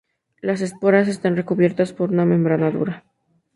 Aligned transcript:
Las 0.41 0.61
esporas 0.61 1.07
están 1.07 1.35
recubiertas 1.35 1.93
por 1.93 2.09
una 2.11 2.25
membrana 2.25 2.71
dura. 2.71 3.05